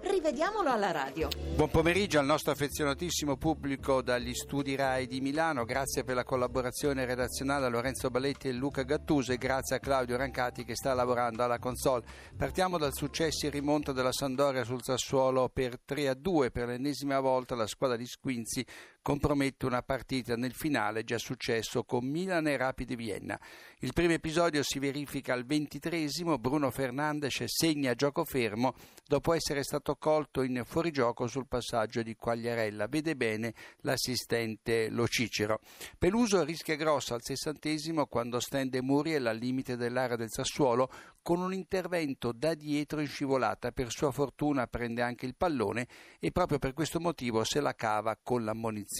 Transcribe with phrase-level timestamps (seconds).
[0.00, 1.28] Rivediamolo alla radio.
[1.56, 5.64] Buon pomeriggio al nostro affezionatissimo pubblico dagli studi RAI di Milano.
[5.64, 10.16] Grazie per la collaborazione redazionale a Lorenzo Balletti e Luca Gattuso e grazie a Claudio
[10.16, 12.04] Rancati che sta lavorando alla console.
[12.36, 17.18] Partiamo dal successo in rimonta della Sandoria sul Sassuolo per 3 a 2 per l'ennesima
[17.18, 18.64] volta la squadra di Squinzi
[19.08, 23.40] compromette una partita nel finale già successo con Milan e Rapid Vienna.
[23.78, 28.74] Il primo episodio si verifica al ventitresimo, Bruno Fernandes segna gioco fermo
[29.06, 32.86] dopo essere stato colto in fuorigioco sul passaggio di Quagliarella.
[32.86, 35.60] Vede bene l'assistente Lo Cicero.
[35.96, 40.90] Peluso rischia grosso al sessantesimo quando stende Muriel al limite dell'area del Sassuolo
[41.22, 43.72] con un intervento da dietro in scivolata.
[43.72, 45.86] Per sua fortuna prende anche il pallone
[46.18, 48.96] e proprio per questo motivo se la cava con l'ammonizione.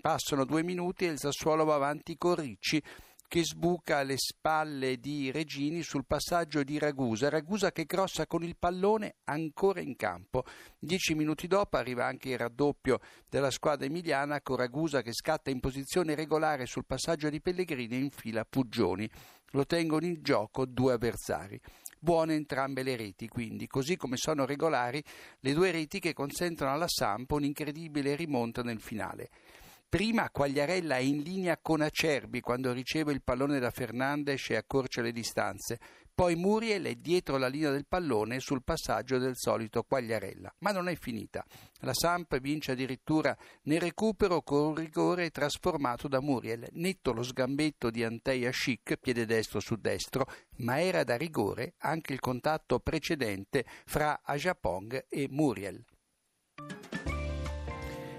[0.00, 2.82] Passano due minuti e il Sassuolo va avanti con Ricci
[3.32, 7.30] che sbuca alle spalle di Regini sul passaggio di Ragusa.
[7.30, 10.44] Ragusa che crossa con il pallone ancora in campo.
[10.78, 15.60] Dieci minuti dopo arriva anche il raddoppio della squadra emiliana con Ragusa che scatta in
[15.60, 19.08] posizione regolare sul passaggio di Pellegrini e infila Puggioni
[19.52, 21.58] lo tengono in gioco due avversari.
[22.04, 25.00] Buone entrambe le reti, quindi, così come sono regolari
[25.38, 29.30] le due reti che consentono alla Sampo un'incredibile rimonta nel finale.
[29.92, 35.02] Prima Quagliarella è in linea con Acerbi quando riceve il pallone da Fernandes e accorcia
[35.02, 35.78] le distanze.
[36.14, 40.50] Poi Muriel è dietro la linea del pallone sul passaggio del solito Quagliarella.
[40.60, 41.44] Ma non è finita.
[41.80, 46.66] La Samp vince addirittura nel recupero con un rigore trasformato da Muriel.
[46.72, 50.24] Netto lo sgambetto di Anteia Chic, piede destro su destro,
[50.60, 55.84] ma era da rigore anche il contatto precedente fra Ajapong e Muriel.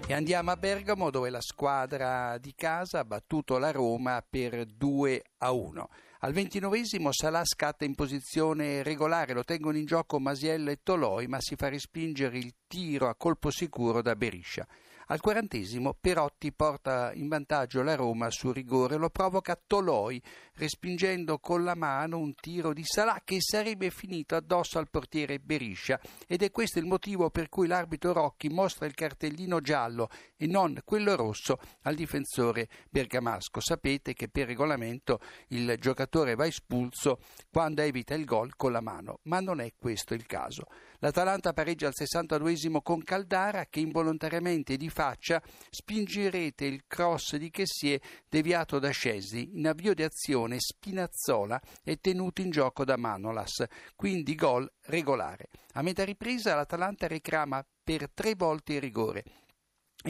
[0.06, 5.22] E andiamo a Bergamo dove la squadra di casa ha battuto la Roma per 2
[5.38, 5.88] a 1.
[6.20, 11.40] Al ventinovesimo Salà scatta in posizione regolare, lo tengono in gioco Masiello e Toloi, ma
[11.40, 14.68] si fa respingere il tiro a colpo sicuro da Beriscia.
[15.06, 20.22] Al quarantesimo Perotti porta in vantaggio la Roma su rigore, lo provoca Toloi
[20.56, 26.00] respingendo con la mano un tiro di Salà che sarebbe finito addosso al portiere Beriscia
[26.26, 30.80] ed è questo il motivo per cui l'arbitro Rocchi mostra il cartellino giallo e non
[30.84, 33.60] quello rosso al difensore bergamasco.
[33.60, 37.18] Sapete che per regolamento il giocatore va espulso
[37.50, 40.66] quando evita il gol con la mano, ma non è questo il caso.
[40.98, 47.36] L'Atalanta pareggia al 62 con Caldara che involontariamente di faccia spinge in rete il cross
[47.36, 49.50] di Chessier deviato da Scesi.
[49.54, 53.64] In avvio di azione Spinazzola è tenuto in gioco da Manolas,
[53.96, 55.48] quindi gol regolare.
[55.72, 59.24] A metà ripresa l'Atalanta reclama per tre volte il rigore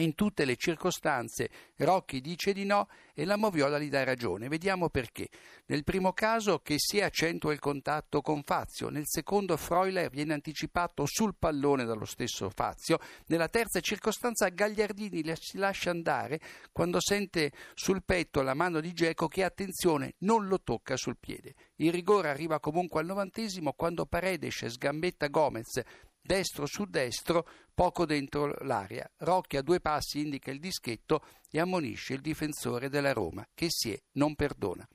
[0.01, 4.47] in tutte le circostanze Rocchi dice di no e la Moviola gli dà ragione.
[4.47, 5.29] Vediamo perché.
[5.67, 11.05] Nel primo caso che si accentua il contatto con Fazio, nel secondo Freuler viene anticipato
[11.05, 16.39] sul pallone dallo stesso Fazio, nella terza circostanza Gagliardini si lascia andare
[16.71, 21.55] quando sente sul petto la mano di Geco che attenzione non lo tocca sul piede.
[21.77, 25.81] Il rigore arriva comunque al novantesimo quando Paredes sgambetta Gomez
[26.25, 29.09] destro su destro, poco dentro l'area.
[29.17, 33.91] Rocchi a due passi indica il dischetto e ammonisce il difensore della Roma, che si
[33.91, 34.87] è non perdona.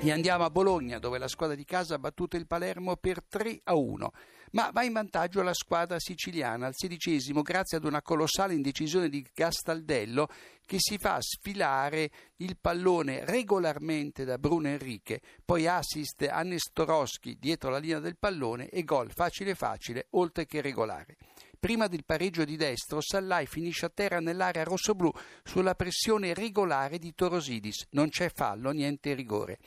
[0.00, 3.60] E andiamo a Bologna, dove la squadra di casa ha battuto il Palermo per 3
[3.64, 4.12] a 1
[4.52, 9.26] ma va in vantaggio la squadra siciliana al sedicesimo grazie ad una colossale indecisione di
[9.34, 10.28] Gastaldello
[10.64, 17.70] che si fa sfilare il pallone regolarmente da Bruno Enrique, poi assist a Nestorowski dietro
[17.70, 21.16] la linea del pallone e gol facile facile oltre che regolare.
[21.58, 25.10] Prima del pareggio di destro, Sallai finisce a terra nell'area rossoblù
[25.42, 27.86] sulla pressione regolare di Torosidis.
[27.90, 29.58] Non c'è fallo, niente rigore.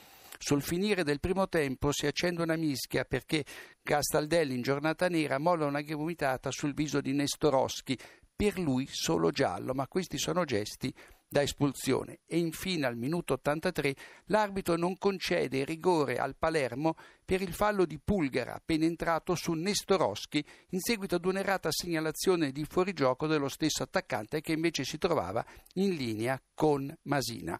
[0.44, 3.46] Sul finire del primo tempo si accende una mischia perché
[3.84, 7.96] Castaldelli in giornata nera molla una gomitata sul viso di Nestorowski,
[8.36, 10.92] per lui solo giallo, ma questi sono gesti
[11.28, 12.22] da espulsione.
[12.26, 13.96] E infine al minuto 83
[14.26, 20.44] l'arbitro non concede rigore al Palermo per il fallo di Pulgara appena entrato su Nestorowski
[20.70, 25.46] in seguito ad un'errata segnalazione di fuorigioco dello stesso attaccante che invece si trovava
[25.76, 27.60] in linea con Masina.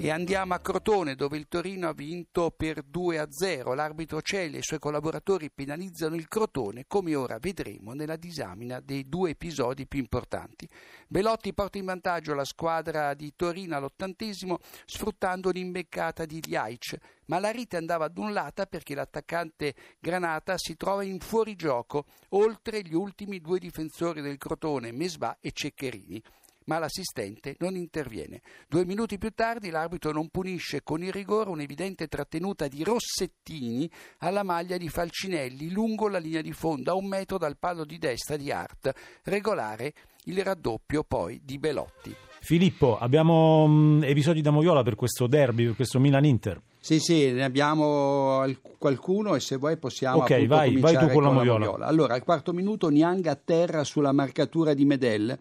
[0.00, 3.74] E andiamo a Crotone dove il Torino ha vinto per 2 a 0.
[3.74, 9.08] L'arbitro Celi e i suoi collaboratori penalizzano il Crotone come ora vedremo nella disamina dei
[9.08, 10.68] due episodi più importanti.
[11.08, 17.50] Belotti porta in vantaggio la squadra di Torino all'ottantesimo sfruttando l'imbeccata di Liaic, ma la
[17.50, 24.20] rete andava annullata perché l'attaccante Granata si trova in fuorigioco oltre gli ultimi due difensori
[24.20, 26.22] del Crotone, Mesbà e Ceccherini
[26.68, 28.40] ma l'assistente non interviene.
[28.68, 34.42] Due minuti più tardi l'arbitro non punisce con il rigore un'evidente trattenuta di Rossettini alla
[34.42, 38.36] maglia di Falcinelli lungo la linea di fondo a un metro dal palo di destra
[38.36, 38.92] di Art,
[39.24, 39.92] regolare
[40.24, 42.14] il raddoppio poi di Belotti.
[42.40, 46.60] Filippo, abbiamo mh, episodi da Moviola per questo derby, per questo Milan-Inter.
[46.80, 48.44] Sì, sì, ne abbiamo
[48.78, 51.58] qualcuno e se vuoi possiamo Ok, vai, vai tu con, con la Moviola.
[51.64, 51.86] Moviola.
[51.86, 55.36] Allora, al quarto minuto Niang a terra sulla marcatura di Medel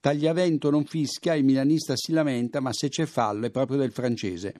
[0.00, 4.54] Tagliavento non fischia, il milanista si lamenta, ma se c'è fallo è proprio del francese.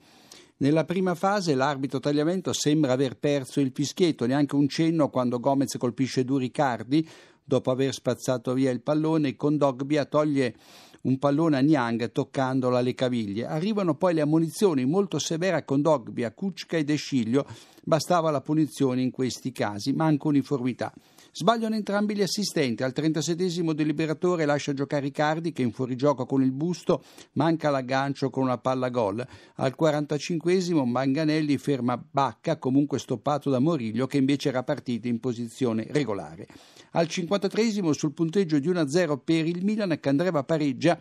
[0.56, 5.76] Nella prima fase l'arbitro Tagliavento sembra aver perso il fischietto, neanche un cenno quando Gomez
[5.79, 7.08] colpisce Duricardi,
[7.44, 10.56] dopo aver spazzato via il pallone, con Dogbia toglie
[11.02, 13.46] un pallone a Niang toccandolo alle caviglie.
[13.46, 17.46] Arrivano poi le ammonizioni molto severe con Dogbia, Kuczka e De Sciglio.
[17.85, 20.93] Bastava la punizione in questi casi, manca uniformità.
[21.33, 22.83] Sbagliano entrambi gli assistenti.
[22.83, 27.03] Al 37esimo deliberatore lascia giocare Riccardi che in fuorigioco con il busto
[27.33, 29.25] manca l'aggancio con una palla gol.
[29.57, 35.87] Al 45esimo Manganelli ferma Bacca, comunque stoppato da Moriglio che invece era partito in posizione
[35.91, 36.47] regolare.
[36.93, 40.99] Al 53esimo sul punteggio di 1-0 per il Milan Candreva pareggia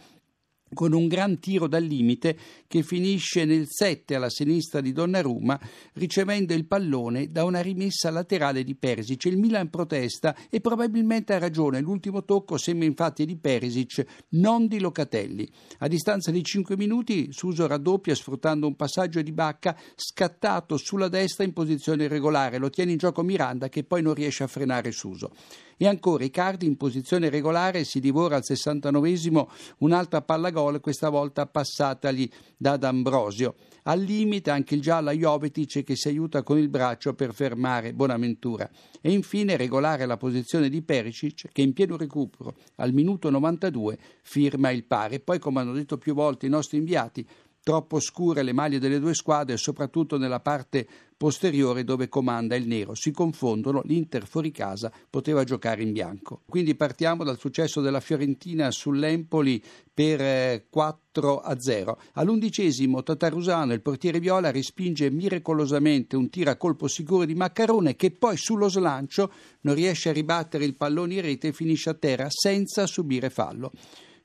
[0.73, 2.37] con un gran tiro dal limite
[2.67, 5.59] che finisce nel 7 alla sinistra di Donnarumma
[5.93, 9.25] ricevendo il pallone da una rimessa laterale di Perisic.
[9.25, 14.79] Il Milan protesta e probabilmente ha ragione, l'ultimo tocco sembra infatti di Perisic, non di
[14.79, 15.49] Locatelli.
[15.79, 21.43] A distanza di 5 minuti Suso raddoppia sfruttando un passaggio di Bacca scattato sulla destra
[21.43, 25.31] in posizione regolare, lo tiene in gioco Miranda che poi non riesce a frenare Suso.
[25.79, 29.45] E ancora Icardi in posizione regolare si divora al 69esimo
[29.79, 32.27] un'altra palla gol, questa volta passatagli
[32.57, 33.55] da D'Ambrosio.
[33.83, 37.93] Al limite anche il giallo a Jovetic che si aiuta con il braccio per fermare
[37.93, 38.67] Bonaventura.
[38.99, 44.71] E infine regolare la posizione di Perisic che in pieno recupero al minuto 92 firma
[44.71, 45.19] il pari.
[45.19, 47.25] Poi, come hanno detto più volte i nostri inviati,
[47.61, 52.93] troppo scure le maglie delle due squadre, soprattutto nella parte posteriore dove comanda il nero.
[52.93, 56.43] Si confondono, l'Inter fuori casa poteva giocare in bianco.
[56.45, 59.61] Quindi partiamo dal successo della Fiorentina sull'Empoli
[59.91, 61.99] per 4 eh, a 0.
[62.13, 68.11] All'undicesimo Tatarusano, il portiere viola, respinge miracolosamente un tiro a colpo sicuro di Maccarone che
[68.11, 69.31] poi sullo slancio
[69.61, 73.71] non riesce a ribattere il pallone in rete e finisce a terra senza subire fallo.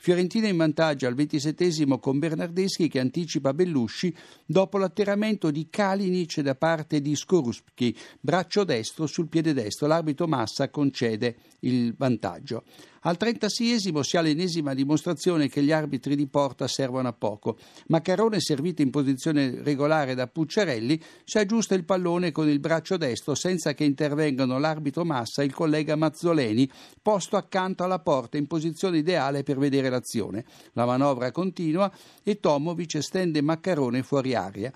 [0.02, 4.12] Fiorentina in vantaggio al ventisettesimo con Bernardeschi che anticipa Bellusci
[4.44, 9.86] dopo l'atterramento di Kalinic da parte di Skorupski, braccio destro sul piede destro.
[9.86, 12.64] L'arbitro Massa concede il vantaggio.
[13.04, 17.58] Al 36esimo si ha l'ennesima dimostrazione che gli arbitri di porta servono a poco.
[17.88, 23.34] Maccarone, servito in posizione regolare da Pucciarelli, si aggiusta il pallone con il braccio destro
[23.34, 26.70] senza che intervengano l'arbitro Massa e il collega Mazzoleni,
[27.02, 30.44] posto accanto alla porta in posizione ideale per vedere l'azione.
[30.72, 31.92] La manovra continua
[32.22, 34.72] e Tomovic estende Maccarone fuori aria.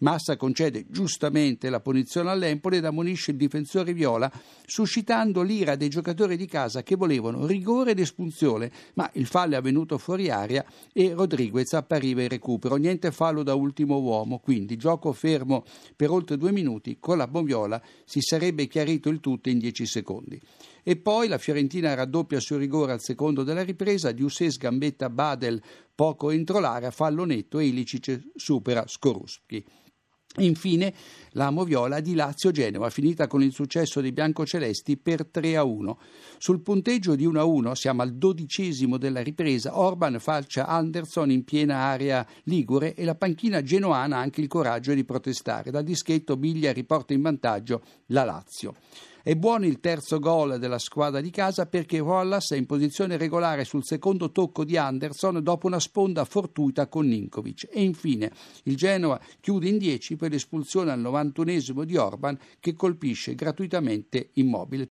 [0.00, 4.32] Massa concede giustamente la punizione all'Empoli ed ammonisce il difensore viola,
[4.64, 9.56] suscitando l'ira dei giocatori di casa che volevano rigore ed espulsione, ma il fallo è
[9.58, 10.64] avvenuto fuori aria
[10.94, 12.76] e Rodriguez appariva in recupero.
[12.76, 15.64] Niente fallo da ultimo uomo, quindi gioco fermo
[15.94, 16.96] per oltre due minuti.
[16.98, 20.40] Con la Boviola si sarebbe chiarito il tutto in dieci secondi.
[20.82, 25.62] E poi la Fiorentina raddoppia sul rigore al secondo della ripresa, Diusses gambetta Badel
[25.94, 29.64] poco entro l'area, fallo netto e Ilicic supera Skorupski.
[30.36, 30.94] Infine
[31.32, 35.96] la Moviola di Lazio-Genova, finita con il successo dei biancocelesti per 3-1.
[36.38, 42.24] Sul punteggio di 1-1, siamo al dodicesimo della ripresa, Orban falcia Anderson in piena area
[42.44, 45.72] ligure e la panchina genoana ha anche il coraggio di protestare.
[45.72, 48.76] Dal dischetto Biglia riporta in vantaggio la Lazio.
[49.22, 53.64] È buono il terzo gol della squadra di casa perché Wallace è in posizione regolare
[53.64, 57.68] sul secondo tocco di Anderson dopo una sponda fortuita con Ninkovic.
[57.70, 63.34] E infine il Genoa chiude in 10 per l'espulsione al 91esimo di Orban che colpisce
[63.34, 64.88] gratuitamente Immobile.